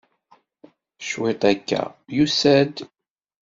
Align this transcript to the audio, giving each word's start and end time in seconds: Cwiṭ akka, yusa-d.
Cwiṭ 1.07 1.41
akka, 1.51 1.81
yusa-d. 2.15 2.75